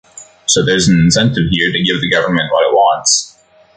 [0.47, 3.37] So there's an incentive here to give the government what it wants.